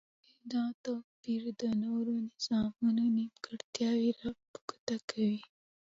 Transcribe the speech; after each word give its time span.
چی 0.27 0.35
دا 0.53 0.63
توپیر 0.83 1.43
د 1.61 1.63
نورو 1.83 2.13
نظامونو 2.29 3.03
نیمګرتیاوی 3.17 4.11
را 4.19 4.29
په 4.51 4.59
ګوته 4.69 4.97
کوی 5.09 5.37